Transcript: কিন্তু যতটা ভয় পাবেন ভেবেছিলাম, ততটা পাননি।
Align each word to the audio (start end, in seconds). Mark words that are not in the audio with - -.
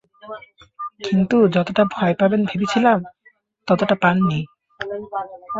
কিন্তু 1.03 1.37
যতটা 1.47 1.83
ভয় 1.93 2.15
পাবেন 2.19 2.41
ভেবেছিলাম, 2.45 2.99
ততটা 3.67 3.95
পাননি। 4.03 4.39